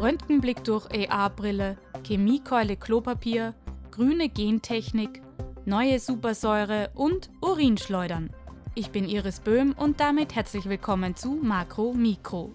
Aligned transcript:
Röntgenblick 0.00 0.64
durch 0.64 0.86
AR-Brille, 1.10 1.76
Chemiekeule 2.06 2.78
Klopapier, 2.78 3.54
grüne 3.90 4.30
Gentechnik, 4.30 5.20
neue 5.66 5.98
Supersäure 5.98 6.90
und 6.94 7.28
Urinschleudern. 7.42 8.30
Ich 8.74 8.92
bin 8.92 9.06
Iris 9.06 9.40
Böhm 9.40 9.74
und 9.76 10.00
damit 10.00 10.34
herzlich 10.34 10.64
willkommen 10.70 11.16
zu 11.16 11.32
Makro 11.32 11.92
Mikro. 11.92 12.50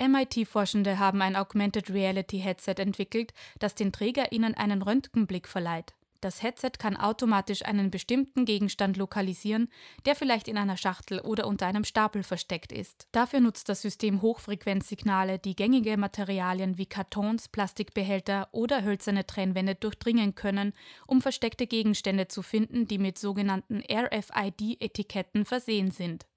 MIT-Forschende 0.00 0.98
haben 0.98 1.20
ein 1.20 1.36
Augmented 1.36 1.90
Reality 1.90 2.38
Headset 2.38 2.76
entwickelt, 2.78 3.34
das 3.58 3.74
den 3.74 3.92
TrägerInnen 3.92 4.54
einen 4.54 4.80
Röntgenblick 4.80 5.46
verleiht. 5.46 5.97
Das 6.20 6.42
Headset 6.42 6.72
kann 6.78 6.96
automatisch 6.96 7.64
einen 7.64 7.90
bestimmten 7.90 8.44
Gegenstand 8.44 8.96
lokalisieren, 8.96 9.68
der 10.04 10.16
vielleicht 10.16 10.48
in 10.48 10.58
einer 10.58 10.76
Schachtel 10.76 11.20
oder 11.20 11.46
unter 11.46 11.66
einem 11.66 11.84
Stapel 11.84 12.22
versteckt 12.22 12.72
ist. 12.72 13.06
Dafür 13.12 13.40
nutzt 13.40 13.68
das 13.68 13.82
System 13.82 14.20
Hochfrequenzsignale, 14.20 15.38
die 15.38 15.54
gängige 15.56 15.96
Materialien 15.96 16.76
wie 16.76 16.86
Kartons, 16.86 17.48
Plastikbehälter 17.48 18.48
oder 18.52 18.82
hölzerne 18.82 19.26
Trennwände 19.26 19.74
durchdringen 19.74 20.34
können, 20.34 20.72
um 21.06 21.22
versteckte 21.22 21.66
Gegenstände 21.66 22.28
zu 22.28 22.42
finden, 22.42 22.86
die 22.86 22.98
mit 22.98 23.18
sogenannten 23.18 23.82
RFID-Etiketten 23.88 25.44
versehen 25.44 25.90
sind. 25.90 26.27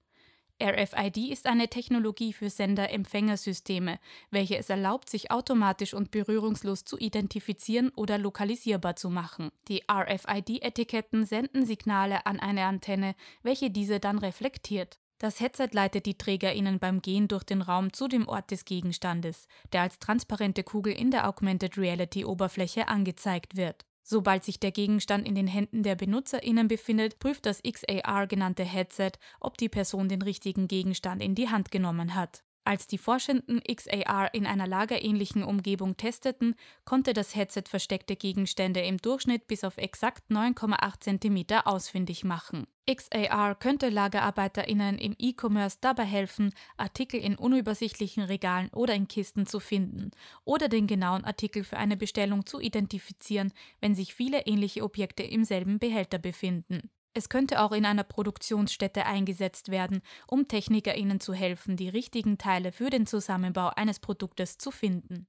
RFID 0.62 1.32
ist 1.32 1.46
eine 1.46 1.66
Technologie 1.66 2.32
für 2.32 2.48
Sender-Empfängersysteme, 2.48 3.98
welche 4.30 4.56
es 4.56 4.70
erlaubt, 4.70 5.10
sich 5.10 5.32
automatisch 5.32 5.92
und 5.92 6.12
berührungslos 6.12 6.84
zu 6.84 6.98
identifizieren 6.98 7.90
oder 7.96 8.16
lokalisierbar 8.16 8.94
zu 8.94 9.10
machen. 9.10 9.50
Die 9.66 9.82
RFID-Etiketten 9.90 11.26
senden 11.26 11.66
Signale 11.66 12.26
an 12.26 12.38
eine 12.38 12.66
Antenne, 12.66 13.16
welche 13.42 13.70
diese 13.70 13.98
dann 13.98 14.18
reflektiert. 14.18 15.00
Das 15.18 15.40
Headset 15.40 15.70
leitet 15.72 16.06
die 16.06 16.18
TrägerInnen 16.18 16.78
beim 16.78 17.02
Gehen 17.02 17.26
durch 17.26 17.44
den 17.44 17.62
Raum 17.62 17.92
zu 17.92 18.06
dem 18.06 18.28
Ort 18.28 18.52
des 18.52 18.64
Gegenstandes, 18.64 19.48
der 19.72 19.82
als 19.82 19.98
transparente 19.98 20.62
Kugel 20.62 20.92
in 20.92 21.10
der 21.10 21.28
Augmented 21.28 21.76
Reality 21.76 22.24
Oberfläche 22.24 22.86
angezeigt 22.86 23.56
wird. 23.56 23.84
Sobald 24.02 24.44
sich 24.44 24.58
der 24.58 24.72
Gegenstand 24.72 25.26
in 25.26 25.34
den 25.34 25.46
Händen 25.46 25.82
der 25.82 25.94
BenutzerInnen 25.94 26.68
befindet, 26.68 27.18
prüft 27.18 27.46
das 27.46 27.62
XAR 27.62 28.26
genannte 28.26 28.64
Headset, 28.64 29.12
ob 29.40 29.56
die 29.56 29.68
Person 29.68 30.08
den 30.08 30.22
richtigen 30.22 30.68
Gegenstand 30.68 31.22
in 31.22 31.34
die 31.34 31.48
Hand 31.48 31.70
genommen 31.70 32.14
hat. 32.14 32.42
Als 32.64 32.86
die 32.86 32.98
Forschenden 32.98 33.60
XAR 33.60 34.32
in 34.34 34.46
einer 34.46 34.68
lagerähnlichen 34.68 35.42
Umgebung 35.42 35.96
testeten, 35.96 36.54
konnte 36.84 37.12
das 37.12 37.34
Headset 37.34 37.64
versteckte 37.68 38.14
Gegenstände 38.14 38.80
im 38.80 38.98
Durchschnitt 38.98 39.48
bis 39.48 39.64
auf 39.64 39.78
exakt 39.78 40.30
9,8 40.30 41.18
cm 41.18 41.66
ausfindig 41.66 42.22
machen. 42.22 42.68
XAR 42.88 43.56
könnte 43.56 43.88
LagerarbeiterInnen 43.88 44.98
im 44.98 45.16
E-Commerce 45.18 45.78
dabei 45.80 46.04
helfen, 46.04 46.54
Artikel 46.76 47.18
in 47.18 47.34
unübersichtlichen 47.34 48.22
Regalen 48.22 48.68
oder 48.70 48.94
in 48.94 49.08
Kisten 49.08 49.46
zu 49.46 49.58
finden 49.58 50.12
oder 50.44 50.68
den 50.68 50.86
genauen 50.86 51.24
Artikel 51.24 51.64
für 51.64 51.78
eine 51.78 51.96
Bestellung 51.96 52.46
zu 52.46 52.60
identifizieren, 52.60 53.52
wenn 53.80 53.96
sich 53.96 54.14
viele 54.14 54.46
ähnliche 54.46 54.84
Objekte 54.84 55.24
im 55.24 55.42
selben 55.42 55.80
Behälter 55.80 56.18
befinden. 56.18 56.90
Es 57.14 57.28
könnte 57.28 57.60
auch 57.60 57.72
in 57.72 57.84
einer 57.84 58.04
Produktionsstätte 58.04 59.04
eingesetzt 59.04 59.70
werden, 59.70 60.00
um 60.26 60.48
TechnikerInnen 60.48 61.20
zu 61.20 61.34
helfen, 61.34 61.76
die 61.76 61.90
richtigen 61.90 62.38
Teile 62.38 62.72
für 62.72 62.88
den 62.88 63.06
Zusammenbau 63.06 63.68
eines 63.68 63.98
Produktes 63.98 64.56
zu 64.56 64.70
finden. 64.70 65.26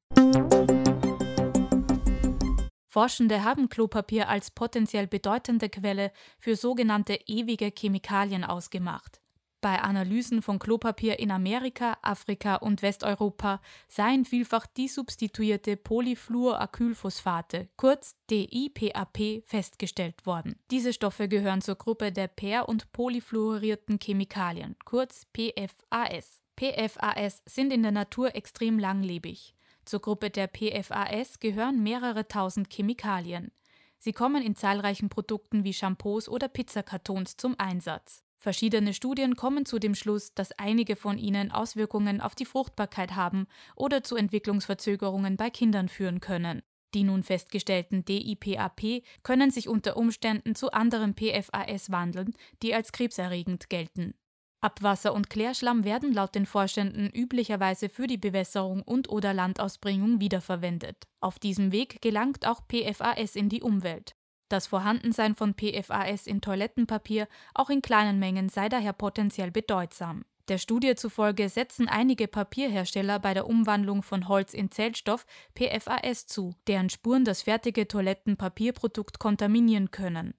Forschende 2.87 3.43
haben 3.43 3.69
Klopapier 3.69 4.29
als 4.29 4.51
potenziell 4.51 5.07
bedeutende 5.07 5.67
Quelle 5.67 6.11
für 6.37 6.55
sogenannte 6.55 7.19
ewige 7.25 7.71
Chemikalien 7.75 8.43
ausgemacht. 8.43 9.22
Bei 9.63 9.81
Analysen 9.81 10.41
von 10.41 10.59
Klopapier 10.59 11.19
in 11.19 11.31
Amerika, 11.31 11.95
Afrika 12.01 12.55
und 12.55 12.81
Westeuropa 12.81 13.61
seien 13.87 14.25
vielfach 14.25 14.65
disubstituierte 14.67 15.77
Polyfluoracylphosphate, 15.77 17.69
kurz 17.77 18.17
DIPAP, 18.29 19.43
festgestellt 19.45 20.25
worden. 20.25 20.59
Diese 20.69 20.91
Stoffe 20.91 21.29
gehören 21.29 21.61
zur 21.61 21.75
Gruppe 21.75 22.11
der 22.11 22.27
per- 22.27 22.67
und 22.67 22.91
polyfluorierten 22.91 23.99
Chemikalien, 24.03 24.75
kurz 24.83 25.27
PFAS. 25.31 26.41
PFAS 26.57 27.41
sind 27.45 27.71
in 27.71 27.83
der 27.83 27.93
Natur 27.93 28.35
extrem 28.35 28.77
langlebig. 28.77 29.55
Zur 29.85 30.01
Gruppe 30.01 30.29
der 30.29 30.47
PFAS 30.47 31.39
gehören 31.39 31.81
mehrere 31.81 32.27
tausend 32.27 32.69
Chemikalien. 32.69 33.53
Sie 33.97 34.11
kommen 34.11 34.43
in 34.43 34.57
zahlreichen 34.57 35.07
Produkten 35.07 35.63
wie 35.63 35.71
Shampoos 35.71 36.27
oder 36.27 36.49
Pizzakartons 36.49 37.37
zum 37.37 37.57
Einsatz. 37.57 38.25
Verschiedene 38.43 38.93
Studien 38.93 39.37
kommen 39.37 39.65
zu 39.65 39.79
dem 39.79 39.95
Schluss, 39.95 40.33
dass 40.33 40.51
einige 40.59 40.97
von 40.97 41.17
ihnen 41.17 41.49
Auswirkungen 41.49 42.19
auf 42.19 42.35
die 42.35 42.43
Fruchtbarkeit 42.43 43.15
haben 43.15 43.47
oder 43.73 44.03
zu 44.03 44.17
Entwicklungsverzögerungen 44.17 45.37
bei 45.37 45.49
Kindern 45.49 45.87
führen 45.87 46.19
können. 46.19 46.61
Die 46.93 47.03
nun 47.03 47.23
festgestellten 47.23 48.03
DIPAP 48.03 49.01
können 49.23 49.49
sich 49.49 49.69
unter 49.69 49.95
Umständen 49.95 50.55
zu 50.55 50.73
anderen 50.73 51.15
PFAS 51.15 51.89
wandeln, 51.89 52.33
die 52.61 52.75
als 52.75 52.91
krebserregend 52.91 53.69
gelten. 53.69 54.13
Abwasser 54.59 55.13
und 55.13 55.29
Klärschlamm 55.29 55.85
werden 55.85 56.11
laut 56.11 56.35
den 56.35 56.45
Forschenden 56.45 57.09
üblicherweise 57.11 57.87
für 57.87 58.07
die 58.07 58.17
Bewässerung 58.17 58.81
und/oder 58.81 59.33
Landausbringung 59.33 60.19
wiederverwendet. 60.19 61.07
Auf 61.21 61.39
diesem 61.39 61.71
Weg 61.71 62.01
gelangt 62.01 62.45
auch 62.45 62.59
PFAS 62.67 63.37
in 63.37 63.47
die 63.47 63.61
Umwelt. 63.61 64.17
Das 64.49 64.67
Vorhandensein 64.67 65.35
von 65.35 65.55
PFAS 65.55 66.27
in 66.27 66.41
Toilettenpapier 66.41 67.27
auch 67.53 67.69
in 67.69 67.81
kleinen 67.81 68.19
Mengen 68.19 68.49
sei 68.49 68.69
daher 68.69 68.93
potenziell 68.93 69.51
bedeutsam. 69.51 70.25
Der 70.49 70.57
Studie 70.57 70.95
zufolge 70.95 71.47
setzen 71.47 71.87
einige 71.87 72.27
Papierhersteller 72.27 73.19
bei 73.19 73.33
der 73.33 73.47
Umwandlung 73.47 74.03
von 74.03 74.27
Holz 74.27 74.53
in 74.53 74.69
Zellstoff 74.71 75.25
PFAS 75.55 76.27
zu, 76.27 76.53
deren 76.67 76.89
Spuren 76.89 77.23
das 77.23 77.43
fertige 77.43 77.87
Toilettenpapierprodukt 77.87 79.19
kontaminieren 79.19 79.91
können. 79.91 80.33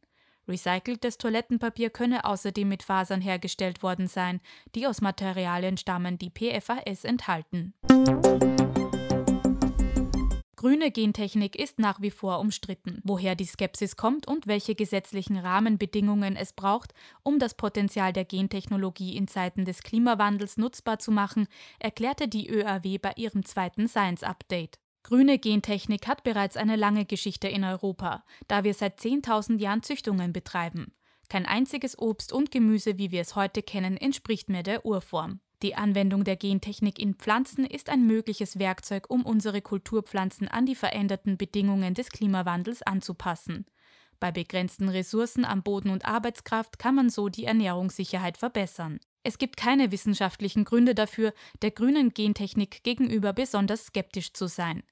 Recyceltes 0.47 1.17
Toilettenpapier 1.17 1.89
könne 1.89 2.27
außerdem 2.27 2.69
mit 2.69 2.83
Fasern 2.83 3.23
hergestellt 3.23 3.83
worden 3.83 4.07
sein, 4.07 4.41
die 4.75 4.87
aus 4.87 5.01
Materialien 5.01 5.79
stammen, 5.79 6.19
die 6.19 6.31
PFAS 6.31 7.05
enthalten. 7.05 7.73
Grüne 10.65 10.91
Gentechnik 10.91 11.57
ist 11.57 11.79
nach 11.79 12.01
wie 12.01 12.11
vor 12.11 12.41
umstritten. 12.41 13.03
Woher 13.05 13.35
die 13.35 13.45
Skepsis 13.45 13.97
kommt 13.97 14.27
und 14.27 14.47
welche 14.47 14.75
gesetzlichen 14.75 15.37
Rahmenbedingungen 15.37 16.37
es 16.37 16.55
braucht, 16.55 16.95
um 17.23 17.39
das 17.39 17.53
Potenzial 17.53 18.15
der 18.15 18.25
Gentechnologie 18.25 19.15
in 19.15 19.29
Zeiten 19.29 19.67
des 19.67 19.83
Klimawandels 19.83 20.57
nutzbar 20.57 20.99
zu 20.99 21.11
machen, 21.13 21.49
erklärte 21.81 22.29
die 22.29 22.49
ÖAW 22.49 22.97
bei 22.97 23.13
ihrem 23.17 23.45
zweiten 23.45 23.89
Science 23.89 24.23
Update. 24.23 24.79
Grüne 25.03 25.39
Gentechnik 25.39 26.07
hat 26.07 26.25
bereits 26.25 26.57
eine 26.57 26.77
lange 26.77 27.05
Geschichte 27.05 27.47
in 27.47 27.63
Europa, 27.63 28.25
da 28.49 28.65
wir 28.65 28.73
seit 28.73 28.99
10.000 28.99 29.59
Jahren 29.59 29.83
Züchtungen 29.83 30.33
betreiben. 30.33 30.95
Kein 31.29 31.45
einziges 31.45 31.99
Obst 31.99 32.33
und 32.33 32.51
Gemüse, 32.51 32.97
wie 32.97 33.11
wir 33.11 33.21
es 33.21 33.37
heute 33.37 33.63
kennen, 33.63 33.99
entspricht 33.99 34.49
mehr 34.49 34.63
der 34.63 34.87
Urform. 34.87 35.41
Die 35.65 35.77
Anwendung 35.77 36.25
der 36.25 36.37
Gentechnik 36.37 36.99
in 36.99 37.15
Pflanzen 37.15 37.65
ist 37.65 37.89
ein 37.89 38.07
mögliches 38.07 38.59
Werkzeug, 38.59 39.09
um 39.09 39.25
unsere 39.25 39.63
Kulturpflanzen 39.63 40.47
an 40.47 40.67
die 40.67 40.75
veränderten 40.75 41.39
Bedingungen 41.39 41.95
des 41.95 42.11
Klimawandels 42.11 42.83
anzupassen. 42.83 43.65
Bei 44.21 44.31
begrenzten 44.31 44.91
Ressourcen 44.91 45.47
am 45.47 45.63
Boden 45.63 45.89
und 45.89 46.05
Arbeitskraft 46.05 46.79
kann 46.79 46.95
man 46.95 47.09
so 47.09 47.31
die 47.31 47.47
Ernährungssicherheit 47.47 48.37
verbessern. 48.37 49.01
Es 49.23 49.39
gibt 49.39 49.57
keine 49.57 49.91
wissenschaftlichen 49.91 50.65
Gründe 50.65 50.95
dafür, 50.95 51.33
der 51.63 51.71
grünen 51.71 52.13
Gentechnik 52.13 52.85
gegenüber 52.85 53.33
besonders 53.33 53.87
skeptisch 53.87 54.35
zu 54.35 54.49
sein. 54.49 54.83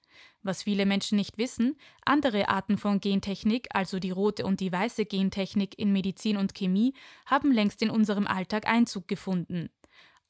Was 0.42 0.62
viele 0.62 0.86
Menschen 0.86 1.18
nicht 1.18 1.36
wissen, 1.36 1.76
andere 2.06 2.48
Arten 2.48 2.78
von 2.78 2.98
Gentechnik, 2.98 3.68
also 3.74 3.98
die 3.98 4.10
rote 4.10 4.46
und 4.46 4.60
die 4.60 4.72
weiße 4.72 5.04
Gentechnik 5.04 5.78
in 5.78 5.92
Medizin 5.92 6.38
und 6.38 6.54
Chemie, 6.54 6.94
haben 7.26 7.52
längst 7.52 7.82
in 7.82 7.90
unserem 7.90 8.26
Alltag 8.26 8.66
Einzug 8.66 9.06
gefunden. 9.06 9.68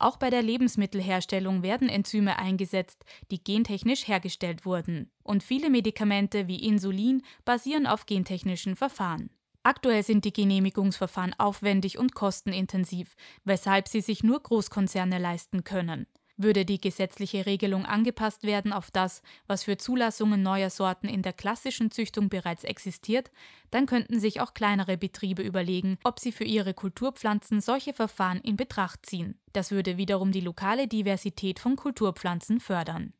Auch 0.02 0.16
bei 0.16 0.30
der 0.30 0.42
Lebensmittelherstellung 0.42 1.62
werden 1.62 1.88
Enzyme 1.88 2.36
eingesetzt, 2.36 3.04
die 3.30 3.42
gentechnisch 3.42 4.08
hergestellt 4.08 4.66
wurden. 4.66 5.12
Und 5.22 5.44
viele 5.44 5.70
Medikamente 5.70 6.48
wie 6.48 6.66
Insulin 6.66 7.22
basieren 7.44 7.86
auf 7.86 8.04
gentechnischen 8.04 8.74
Verfahren. 8.74 9.30
Aktuell 9.62 10.02
sind 10.02 10.24
die 10.24 10.32
Genehmigungsverfahren 10.32 11.34
aufwendig 11.38 11.98
und 11.98 12.16
kostenintensiv, 12.16 13.14
weshalb 13.44 13.86
sie 13.86 14.00
sich 14.00 14.24
nur 14.24 14.42
Großkonzerne 14.42 15.20
leisten 15.20 15.62
können. 15.62 16.08
Würde 16.36 16.64
die 16.64 16.80
gesetzliche 16.80 17.46
Regelung 17.46 17.84
angepasst 17.84 18.42
werden 18.42 18.72
auf 18.72 18.90
das, 18.90 19.22
was 19.46 19.64
für 19.64 19.76
Zulassungen 19.76 20.42
neuer 20.42 20.70
Sorten 20.70 21.08
in 21.08 21.22
der 21.22 21.32
klassischen 21.32 21.90
Züchtung 21.90 22.28
bereits 22.28 22.64
existiert, 22.64 23.30
dann 23.70 23.86
könnten 23.86 24.18
sich 24.18 24.40
auch 24.40 24.54
kleinere 24.54 24.96
Betriebe 24.96 25.42
überlegen, 25.42 25.98
ob 26.04 26.18
sie 26.18 26.32
für 26.32 26.44
ihre 26.44 26.74
Kulturpflanzen 26.74 27.60
solche 27.60 27.92
Verfahren 27.92 28.40
in 28.40 28.56
Betracht 28.56 29.04
ziehen. 29.06 29.38
Das 29.52 29.70
würde 29.70 29.98
wiederum 29.98 30.32
die 30.32 30.40
lokale 30.40 30.88
Diversität 30.88 31.58
von 31.58 31.76
Kulturpflanzen 31.76 32.60
fördern. 32.60 33.12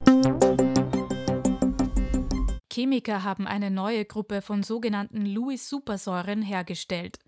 Chemiker 2.72 3.22
haben 3.22 3.46
eine 3.46 3.70
neue 3.70 4.06
Gruppe 4.06 4.40
von 4.40 4.62
sogenannten 4.62 5.26
Lewis-Supersäuren 5.26 6.40
hergestellt. 6.40 7.18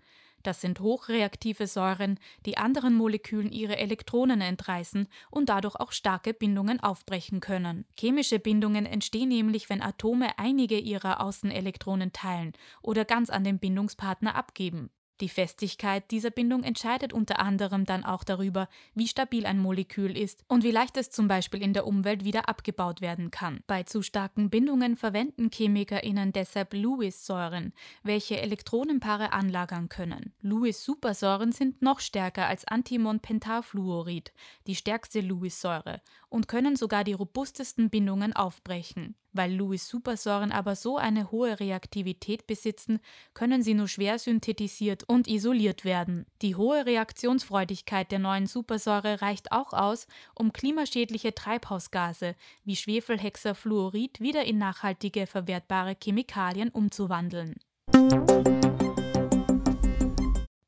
Das 0.45 0.61
sind 0.61 0.79
hochreaktive 0.79 1.65
Säuren, 1.65 2.19
die 2.45 2.55
anderen 2.55 2.93
Molekülen 2.93 3.51
ihre 3.51 3.77
Elektronen 3.77 4.41
entreißen 4.41 5.07
und 5.31 5.49
dadurch 5.49 5.75
auch 5.75 5.91
starke 5.91 6.35
Bindungen 6.35 6.79
aufbrechen 6.79 7.39
können. 7.39 7.85
Chemische 7.99 8.37
Bindungen 8.37 8.85
entstehen 8.85 9.29
nämlich, 9.29 9.71
wenn 9.71 9.81
Atome 9.81 10.37
einige 10.37 10.77
ihrer 10.77 11.19
Außenelektronen 11.21 12.11
teilen 12.13 12.53
oder 12.83 13.05
ganz 13.05 13.31
an 13.31 13.43
den 13.43 13.57
Bindungspartner 13.57 14.35
abgeben. 14.35 14.91
Die 15.21 15.29
Festigkeit 15.29 16.11
dieser 16.11 16.29
Bindung 16.29 16.63
entscheidet 16.63 17.13
unter 17.13 17.39
anderem 17.39 17.85
dann 17.85 18.03
auch 18.03 18.25
darüber, 18.25 18.67
wie 18.95 19.07
stabil 19.07 19.45
ein 19.45 19.59
Molekül 19.59 20.17
ist 20.17 20.43
und 20.49 20.63
wie 20.65 20.71
leicht 20.71 20.97
es 20.97 21.09
zum 21.09 21.29
Beispiel 21.29 21.61
in 21.61 21.71
der 21.71 21.87
Umwelt 21.87 22.25
wieder 22.25 22.49
abgebaut 22.49 22.99
werden 22.99 23.31
kann. 23.31 23.61
Bei 23.65 23.83
zu 23.83 24.01
starken 24.01 24.49
Bindungen 24.49 24.97
verwenden 24.97 25.51
ChemikerInnen 25.51 26.33
deshalb 26.33 26.73
Lewis-Säuren, 26.73 27.71
welche 28.03 28.41
Elektronenpaare 28.41 29.31
anlagern 29.31 29.87
können. 29.87 30.33
Lewis-Supersäuren 30.41 31.53
sind 31.53 31.81
noch 31.81 32.01
stärker 32.01 32.47
als 32.47 32.67
Antimon-Pentafluorid, 32.67 34.33
die 34.67 34.75
stärkste 34.75 35.21
Lewis-Säure, 35.21 36.01
und 36.35 36.49
können 36.49 36.75
sogar 36.75 37.05
die 37.05 37.13
robustesten 37.13 37.89
Bindungen 37.89 38.33
aufbrechen. 38.33 39.15
Weil 39.31 39.53
Lewis-Supersäuren 39.53 40.51
aber 40.51 40.75
so 40.75 40.97
eine 40.97 41.31
hohe 41.31 41.61
Reaktivität 41.61 42.45
besitzen, 42.45 42.99
können 43.33 43.63
sie 43.63 43.73
nur 43.73 43.87
schwer 43.87 44.19
synthetisiert 44.19 45.05
und 45.07 45.29
isoliert 45.29 45.85
werden. 45.85 46.25
Die 46.41 46.57
hohe 46.57 46.85
Reaktionsfreudigkeit 46.85 48.11
der 48.11 48.19
neuen 48.19 48.47
Supersäure 48.47 49.21
reicht 49.21 49.53
auch 49.53 49.71
aus, 49.71 50.07
um 50.37 50.51
klimaschädliche 50.51 51.33
Treibhausgase 51.33 52.35
wie 52.65 52.75
Schwefelhexafluorid 52.75 54.19
wieder 54.19 54.43
in 54.43 54.57
nachhaltige 54.57 55.27
verwertbare 55.27 55.95
Chemikalien 56.03 56.67
umzuwandeln. 56.67 57.55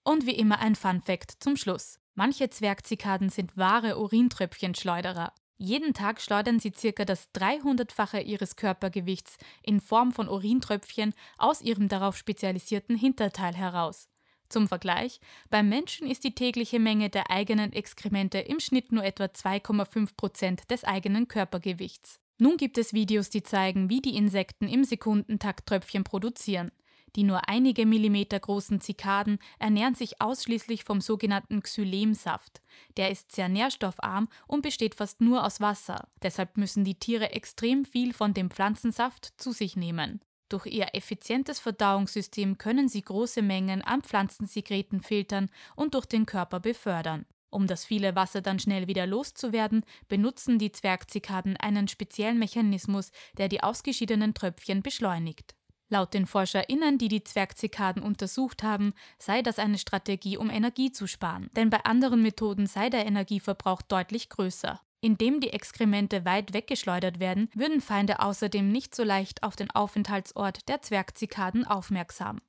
Und 0.06 0.26
wie 0.26 0.36
immer 0.36 0.60
ein 0.60 0.76
Fun 0.76 1.02
Fact 1.02 1.44
zum 1.44 1.58
Schluss. 1.58 2.00
Manche 2.16 2.50
Zwergzikaden 2.50 3.30
sind 3.30 3.58
wahre 3.58 4.00
Urintröpfchenschleuderer. 4.00 5.34
Jeden 5.58 5.94
Tag 5.94 6.22
schleudern 6.22 6.60
sie 6.60 6.72
circa 6.76 7.04
das 7.04 7.34
300-fache 7.34 8.22
ihres 8.22 8.56
Körpergewichts 8.56 9.38
in 9.64 9.82
Form 9.82 10.12
von 10.12 10.30
Urintröpfchen 10.30 11.14
aus 11.38 11.62
ihrem 11.62 11.88
darauf 11.88 12.16
spezialisierten 12.16 12.96
Hinterteil 12.96 13.56
heraus. 13.56 14.08
Zum 14.50 14.68
Vergleich, 14.68 15.20
beim 15.50 15.68
Menschen 15.68 16.08
ist 16.08 16.24
die 16.24 16.36
tägliche 16.36 16.80
Menge 16.80 17.10
der 17.10 17.32
eigenen 17.32 17.74
Exkremente 17.74 18.38
im 18.40 18.60
Schnitt 18.60 18.92
nur 18.92 19.04
etwa 19.04 19.26
2,5 19.26 20.16
Prozent 20.16 20.72
des 20.72 20.84
eigenen 20.84 21.28
Körpergewichts. 21.28 22.20
Nun 22.38 22.56
gibt 22.58 22.78
es 22.78 22.94
Videos, 22.94 23.30
die 23.30 23.42
zeigen, 23.42 23.90
wie 23.90 24.00
die 24.00 24.16
Insekten 24.16 24.68
im 24.68 24.84
Sekundentakt 24.84 25.66
Tröpfchen 25.66 26.04
produzieren. 26.04 26.72
Die 27.18 27.24
nur 27.24 27.50
einige 27.50 27.88
Millimeter 27.88 28.40
großen 28.40 28.80
Zikaden 28.80 29.40
ernähren 29.58 29.96
sich 29.96 30.22
ausschließlich 30.22 30.84
vom 30.84 31.02
sogenannten 31.02 31.64
Xylemsaft. 31.64 32.62
Der 32.96 33.10
ist 33.10 33.32
sehr 33.32 33.50
nährstoffarm 33.50 34.30
und 34.46 34.62
besteht 34.62 34.94
fast 34.94 35.20
nur 35.20 35.44
aus 35.44 35.60
Wasser. 35.60 36.08
Deshalb 36.22 36.58
müssen 36.58 36.84
die 36.84 37.00
Tiere 37.00 37.32
extrem 37.32 37.86
viel 37.86 38.14
von 38.14 38.36
dem 38.36 38.52
Pflanzensaft 38.52 39.34
zu 39.38 39.52
sich 39.52 39.76
nehmen. 39.76 40.22
Durch 40.48 40.68
ihr 40.68 40.94
effizientes 40.94 41.60
Verdauungssystem 41.60 42.60
können 42.60 42.88
sie 42.88 43.02
große 43.02 43.42
Mengen 43.42 43.82
an 43.82 44.04
Pflanzensekreten 44.04 45.02
filtern 45.02 45.50
und 45.76 45.96
durch 45.96 46.06
den 46.06 46.28
Körper 46.28 46.60
befördern. 46.60 47.26
Um 47.50 47.66
das 47.66 47.84
viele 47.84 48.16
Wasser 48.16 48.42
dann 48.42 48.60
schnell 48.60 48.88
wieder 48.88 49.08
loszuwerden, 49.08 49.84
benutzen 50.08 50.60
die 50.60 50.72
Zwergzikaden 50.72 51.58
einen 51.58 51.88
speziellen 51.88 52.38
Mechanismus, 52.38 53.12
der 53.40 53.48
die 53.48 53.64
ausgeschiedenen 53.64 54.36
Tröpfchen 54.36 54.84
beschleunigt. 54.84 55.57
Laut 55.90 56.14
den 56.14 56.26
ForscherInnen, 56.26 56.98
die 56.98 57.08
die 57.08 57.24
Zwergzikaden 57.24 58.04
untersucht 58.04 58.62
haben, 58.62 58.94
sei 59.20 59.42
das 59.42 59.58
eine 59.58 59.78
Strategie, 59.78 60.38
um 60.38 60.50
Energie 60.50 60.92
zu 60.92 61.08
sparen. 61.08 61.50
Denn 61.56 61.70
bei 61.70 61.86
anderen 61.86 62.22
Methoden 62.22 62.68
sei 62.68 62.90
der 62.90 63.06
Energieverbrauch 63.06 63.82
deutlich 63.82 64.30
größer. 64.30 64.82
Indem 65.00 65.40
die 65.40 65.52
Exkremente 65.52 66.26
weit 66.26 66.54
weggeschleudert 66.54 67.20
werden, 67.20 67.50
würden 67.54 67.82
Feinde 67.82 68.20
außerdem 68.20 68.68
nicht 68.70 68.96
so 68.96 69.04
leicht 69.04 69.44
auf 69.44 69.56
den 69.56 69.72
Aufenthaltsort 69.72 70.68
der 70.68 70.82
Zwergzikaden 70.82 71.66
aufmerksam. 71.66 72.40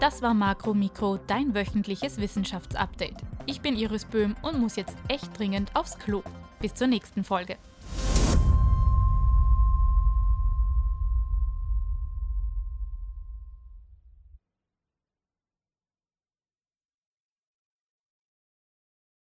Das 0.00 0.20
war 0.20 0.34
Makro 0.34 0.74
Mikro, 0.74 1.16
dein 1.28 1.54
wöchentliches 1.54 2.18
Wissenschaftsupdate. 2.18 3.22
Ich 3.46 3.60
bin 3.60 3.76
Iris 3.76 4.04
Böhm 4.04 4.34
und 4.42 4.58
muss 4.58 4.76
jetzt 4.76 4.96
echt 5.08 5.38
dringend 5.38 5.74
aufs 5.76 5.96
Klo. 5.96 6.22
Bis 6.60 6.74
zur 6.74 6.88
nächsten 6.88 7.22
Folge. 7.22 7.56